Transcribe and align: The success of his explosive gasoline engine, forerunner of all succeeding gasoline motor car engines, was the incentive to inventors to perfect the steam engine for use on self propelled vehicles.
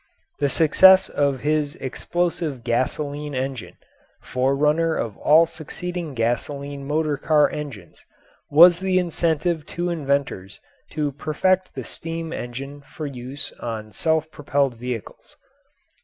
The 0.39 0.49
success 0.49 1.09
of 1.09 1.41
his 1.41 1.75
explosive 1.75 2.63
gasoline 2.63 3.35
engine, 3.35 3.75
forerunner 4.19 4.95
of 4.95 5.15
all 5.17 5.45
succeeding 5.45 6.15
gasoline 6.15 6.87
motor 6.87 7.17
car 7.17 7.47
engines, 7.51 8.03
was 8.49 8.79
the 8.79 8.97
incentive 8.97 9.63
to 9.67 9.91
inventors 9.91 10.59
to 10.93 11.11
perfect 11.11 11.75
the 11.75 11.83
steam 11.83 12.33
engine 12.33 12.81
for 12.81 13.05
use 13.05 13.51
on 13.59 13.91
self 13.91 14.31
propelled 14.31 14.73
vehicles. 14.75 15.35